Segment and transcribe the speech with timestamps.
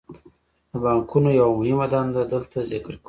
[0.69, 2.99] د بانکونو یوه مهمه دنده دلته ذکر کوو